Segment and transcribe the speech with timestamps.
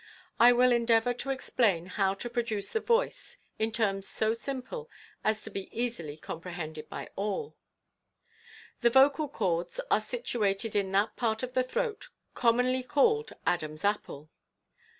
[0.39, 4.89] I will endeavor to explain how to produce the voice in terms so simple
[5.23, 7.55] as to be easily compre hended by all:
[8.79, 14.31] The vocal chords are situated in that part of the throat commonly called "Adam's apple."